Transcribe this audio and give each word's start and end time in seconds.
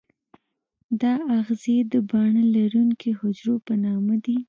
دا 1.01 1.13
آخذې 1.37 1.75
د 1.91 1.93
باڼه 2.09 2.43
لرونکي 2.55 3.09
حجرو 3.19 3.55
په 3.65 3.73
نامه 3.83 4.15
دي. 4.25 4.35